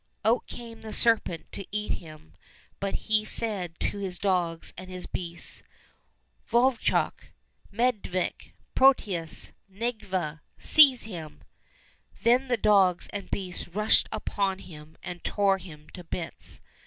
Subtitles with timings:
[0.25, 2.33] "Out came the serpent to eat him,
[2.79, 5.61] but he said to his dogs and his beasts,"
[6.49, 7.25] Vovchok!
[7.71, 8.53] Medvedik!
[8.75, 9.51] Protius!
[9.71, 10.41] Nedviga!
[10.57, 11.43] Seize him!"
[12.23, 16.61] Then the dogs and the beasts rushed upon him and tore him to bits.